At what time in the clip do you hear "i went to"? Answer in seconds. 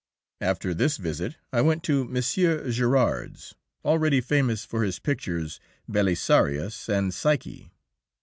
1.53-2.01